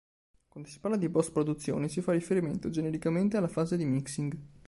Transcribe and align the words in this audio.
Quando 0.47 0.67
si 0.67 0.79
parla 0.79 0.97
di 0.97 1.11
post-produzione 1.11 1.87
si 1.87 2.01
fa 2.01 2.11
riferimento, 2.13 2.71
genericamente, 2.71 3.37
alla 3.37 3.47
fase 3.47 3.77
di 3.77 3.85
mixing. 3.85 4.35